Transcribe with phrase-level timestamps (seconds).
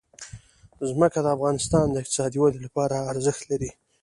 [0.89, 3.71] ځمکه د افغانستان د اقتصادي ودې لپاره ارزښت لري.